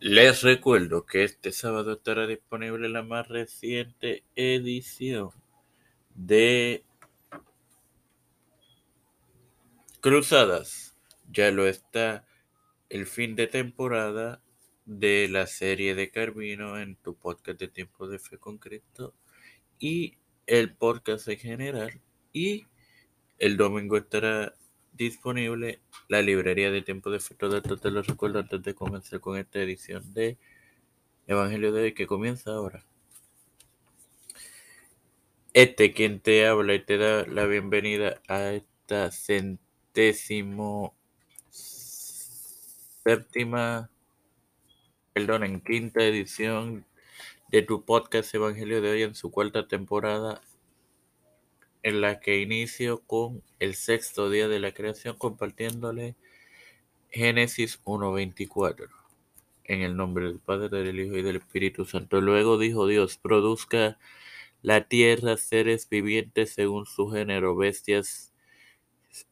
Les 0.00 0.42
recuerdo 0.42 1.06
que 1.06 1.24
este 1.24 1.50
sábado 1.50 1.94
estará 1.94 2.28
disponible 2.28 2.88
la 2.88 3.02
más 3.02 3.26
reciente 3.26 4.22
edición 4.36 5.30
de 6.14 6.84
Cruzadas. 10.00 10.96
Ya 11.28 11.50
lo 11.50 11.66
está 11.66 12.24
el 12.88 13.06
fin 13.06 13.34
de 13.34 13.48
temporada 13.48 14.40
de 14.86 15.26
la 15.28 15.48
serie 15.48 15.96
de 15.96 16.12
Carvino 16.12 16.78
en 16.78 16.94
tu 16.94 17.16
podcast 17.16 17.58
de 17.58 17.66
Tiempo 17.66 18.06
de 18.06 18.20
Fe 18.20 18.38
con 18.38 18.58
Cristo 18.58 19.14
y 19.80 20.16
el 20.46 20.76
podcast 20.76 21.26
en 21.26 21.38
general. 21.38 22.00
Y 22.32 22.66
el 23.40 23.56
domingo 23.56 23.96
estará 23.96 24.54
disponible 24.98 25.80
la 26.08 26.20
librería 26.20 26.70
de 26.70 26.82
Tiempo 26.82 27.10
de 27.10 27.20
Fe. 27.20 27.34
Todo 27.34 27.56
esto 27.56 27.78
te 27.78 27.90
lo 27.90 28.02
recuerdo 28.02 28.40
antes 28.40 28.62
de 28.62 28.74
comenzar 28.74 29.20
con 29.20 29.38
esta 29.38 29.60
edición 29.60 30.12
de 30.12 30.36
Evangelio 31.26 31.72
de 31.72 31.82
hoy 31.82 31.94
que 31.94 32.06
comienza 32.06 32.50
ahora. 32.50 32.84
Este 35.54 35.92
quien 35.92 36.20
te 36.20 36.46
habla 36.46 36.74
y 36.74 36.84
te 36.84 36.98
da 36.98 37.26
la 37.26 37.46
bienvenida 37.46 38.20
a 38.28 38.52
esta 38.52 39.10
centésimo 39.10 40.94
séptima, 41.50 43.90
perdón, 45.12 45.44
en 45.44 45.60
quinta 45.60 46.04
edición 46.04 46.84
de 47.50 47.62
tu 47.62 47.84
podcast 47.84 48.34
Evangelio 48.34 48.82
de 48.82 48.90
hoy 48.90 49.02
en 49.02 49.14
su 49.14 49.30
cuarta 49.30 49.66
temporada 49.66 50.42
en 51.88 52.00
la 52.02 52.20
que 52.20 52.40
inicio 52.40 53.00
con 53.06 53.42
el 53.58 53.74
sexto 53.74 54.30
día 54.30 54.46
de 54.46 54.60
la 54.60 54.72
creación 54.72 55.16
compartiéndole 55.16 56.16
Génesis 57.10 57.82
1.24. 57.84 58.88
En 59.64 59.82
el 59.82 59.96
nombre 59.96 60.26
del 60.26 60.38
Padre, 60.38 60.82
del 60.82 61.00
Hijo 61.00 61.16
y 61.16 61.22
del 61.22 61.36
Espíritu 61.36 61.84
Santo. 61.86 62.20
Luego 62.20 62.58
dijo 62.58 62.86
Dios, 62.86 63.16
produzca 63.18 63.98
la 64.62 64.88
tierra 64.88 65.36
seres 65.36 65.88
vivientes 65.88 66.50
según 66.50 66.86
su 66.86 67.10
género, 67.10 67.56
bestias 67.56 68.34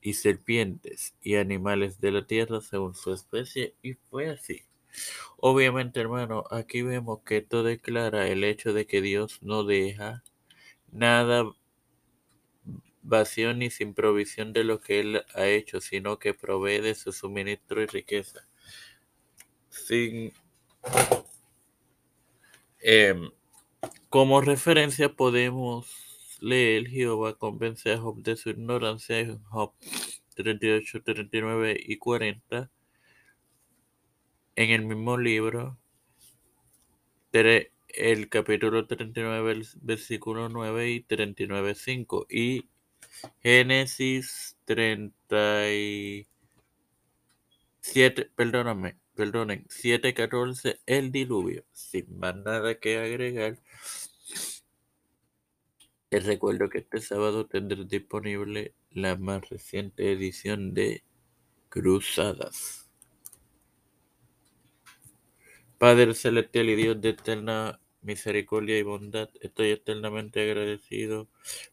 y 0.00 0.14
serpientes 0.14 1.14
y 1.20 1.36
animales 1.36 2.00
de 2.00 2.10
la 2.10 2.26
tierra 2.26 2.60
según 2.60 2.94
su 2.94 3.12
especie. 3.12 3.74
Y 3.82 3.94
fue 3.94 4.30
así. 4.30 4.62
Obviamente, 5.36 6.00
hermano, 6.00 6.44
aquí 6.50 6.82
vemos 6.82 7.20
que 7.22 7.38
esto 7.38 7.62
declara 7.62 8.28
el 8.28 8.44
hecho 8.44 8.72
de 8.72 8.86
que 8.86 9.02
Dios 9.02 9.42
no 9.42 9.64
deja 9.64 10.22
nada 10.90 11.44
vacío 13.02 13.54
ni 13.54 13.70
sin 13.70 13.94
provisión 13.94 14.52
de 14.52 14.64
lo 14.64 14.80
que 14.80 15.00
Él 15.00 15.24
ha 15.34 15.46
hecho, 15.46 15.80
sino 15.80 16.18
que 16.18 16.34
provee 16.34 16.80
de 16.80 16.94
su 16.94 17.12
suministro 17.12 17.82
y 17.82 17.86
riqueza. 17.86 18.48
Sin, 19.68 20.32
em, 22.80 23.30
como 24.08 24.40
referencia 24.40 25.14
podemos 25.14 25.86
leer 26.40 26.88
Jehová 26.88 27.34
convence 27.38 27.92
a 27.92 27.98
Job 27.98 28.22
de 28.22 28.36
su 28.36 28.50
ignorancia 28.50 29.18
en 29.20 29.42
Job 29.44 29.72
38, 30.34 31.02
39 31.02 31.76
y 31.78 31.96
40. 31.98 32.70
En 34.56 34.70
el 34.70 34.86
mismo 34.86 35.18
libro, 35.18 35.78
el 37.96 38.28
capítulo 38.28 38.86
39, 38.86 39.62
versículo 39.80 40.48
9 40.48 40.90
y 40.90 41.00
39, 41.00 41.74
5. 41.74 42.26
Y 42.28 42.68
Génesis 43.42 44.58
37, 44.66 46.26
perdóname, 48.36 48.98
perdonen, 49.14 49.64
7.14, 49.68 50.80
el 50.86 51.10
diluvio. 51.10 51.64
Sin 51.72 52.18
más 52.18 52.36
nada 52.36 52.78
que 52.78 52.98
agregar, 52.98 53.58
les 56.10 56.24
recuerdo 56.26 56.68
que 56.68 56.78
este 56.78 57.00
sábado 57.00 57.46
tendré 57.46 57.84
disponible 57.84 58.74
la 58.90 59.16
más 59.16 59.48
reciente 59.48 60.12
edición 60.12 60.74
de 60.74 61.02
Cruzadas. 61.68 62.88
Padre 65.78 66.14
celestial 66.14 66.70
y 66.70 66.76
Dios 66.76 67.00
de 67.00 67.10
eterna 67.10 67.80
misericordia 68.06 68.78
y 68.78 68.82
bondad, 68.82 69.28
estoy 69.40 69.70
eternamente 69.70 70.40
agradecido 70.40 71.28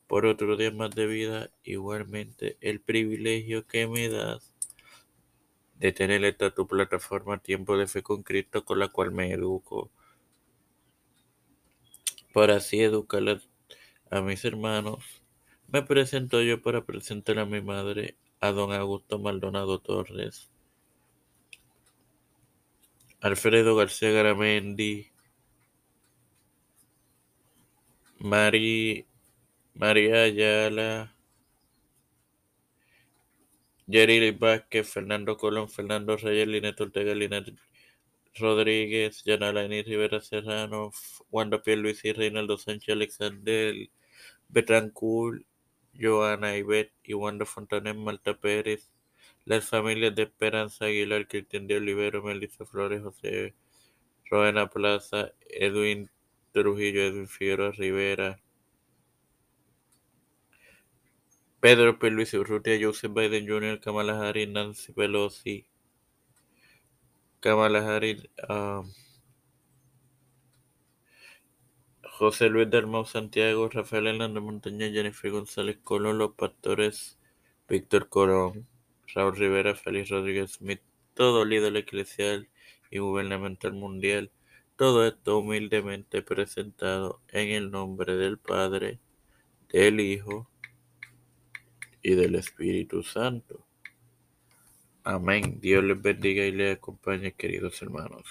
por 0.07 0.25
otro 0.25 0.57
día 0.57 0.71
más 0.71 0.89
de 0.89 1.05
vida, 1.05 1.51
igualmente 1.63 2.57
el 2.59 2.81
privilegio 2.81 3.67
que 3.67 3.87
me 3.87 4.09
das 4.09 4.55
de 5.75 5.91
tener 5.91 6.25
esta 6.25 6.51
tu 6.51 6.67
plataforma 6.67 7.37
Tiempo 7.37 7.77
de 7.77 7.87
Fe 7.87 8.01
con 8.01 8.23
Cristo 8.23 8.65
con 8.65 8.79
la 8.79 8.87
cual 8.87 9.11
me 9.11 9.31
educo, 9.31 9.91
para 12.33 12.55
así 12.55 12.81
educar 12.81 13.39
a 14.09 14.21
mis 14.21 14.43
hermanos. 14.43 15.03
Me 15.67 15.83
presento 15.83 16.41
yo 16.41 16.61
para 16.61 16.85
presentar 16.85 17.37
a 17.37 17.45
mi 17.45 17.61
madre, 17.61 18.17
a 18.39 18.51
don 18.51 18.73
Augusto 18.73 19.19
Maldonado 19.19 19.79
Torres, 19.79 20.51
Alfredo 23.21 23.75
García 23.75 24.11
Garamendi, 24.11 25.12
Mari, 28.23 29.05
María 29.73 30.23
Ayala, 30.23 31.13
Jerry 33.85 34.31
Vázquez, 34.31 34.87
Fernando 34.89 35.35
Colón, 35.35 35.67
Fernando 35.67 36.15
Reyes, 36.15 36.47
Linet 36.47 36.79
Ortega, 36.79 37.13
Linet 37.13 37.53
Rodríguez, 38.35 39.25
Yanalaini 39.25 39.83
Rivera 39.83 40.21
Serrano, 40.21 40.91
Wanda 41.31 41.61
Luis 41.65 42.05
y 42.05 42.13
Reinaldo 42.13 42.57
Sánchez 42.57 42.93
Alexander, 42.95 43.75
Betancourt, 44.47 45.43
Joana 45.93 46.55
Ibet 46.55 46.93
y 47.03 47.13
Wanda 47.15 47.45
Fontanet, 47.45 47.97
Malta 47.97 48.39
Pérez, 48.39 48.89
las 49.43 49.65
familias 49.65 50.15
de 50.15 50.23
Esperanza 50.23 50.85
Aguilar, 50.85 51.27
Cristian 51.27 51.67
de 51.67 51.75
Olivero, 51.75 52.23
Melissa 52.23 52.65
Flores, 52.65 53.01
José 53.03 53.53
Roena 54.29 54.69
Plaza, 54.69 55.33
Edwin 55.49 56.09
Trujillo, 56.53 57.01
Edwin 57.01 57.27
Figueroa 57.27 57.71
Rivera, 57.71 58.39
Pedro 61.59 61.97
P. 61.97 62.09
Luis 62.11 62.33
Urrutia, 62.33 62.77
Joseph 62.79 63.11
Biden 63.13 63.47
Jr., 63.47 63.79
Kamala 63.79 64.17
Harris, 64.19 64.49
Nancy 64.49 64.93
Pelosi, 64.93 65.65
Kamala 67.39 67.81
Harris, 67.81 68.23
um, 68.49 68.91
José 72.19 72.49
Luis 72.49 72.69
Dalmau 72.69 73.05
Santiago, 73.05 73.69
Rafael 73.69 74.07
Hernández 74.07 74.43
Montaña, 74.43 74.89
Jennifer 74.91 75.31
González 75.31 75.77
Colón, 75.83 76.19
los 76.19 76.33
pastores 76.33 77.17
Víctor 77.67 78.09
Corón, 78.09 78.67
Raúl 79.15 79.35
Rivera, 79.35 79.73
Félix 79.73 80.09
Rodríguez 80.09 80.51
Smith, 80.51 80.81
todo 81.15 81.43
líder 81.43 81.75
eclesial 81.75 82.49
y 82.91 82.99
gubernamental 82.99 83.73
mundial, 83.73 84.31
todo 84.75 85.05
esto 85.05 85.37
humildemente 85.39 86.21
presentado 86.21 87.21
en 87.29 87.49
el 87.49 87.71
nombre 87.71 88.15
del 88.15 88.37
Padre, 88.37 88.99
del 89.69 89.99
Hijo 89.99 90.49
y 92.01 92.15
del 92.15 92.35
Espíritu 92.35 93.03
Santo. 93.03 93.65
Amén. 95.03 95.59
Dios 95.59 95.83
les 95.83 96.01
bendiga 96.01 96.45
y 96.45 96.51
les 96.51 96.77
acompañe, 96.77 97.33
queridos 97.33 97.81
hermanos. 97.81 98.25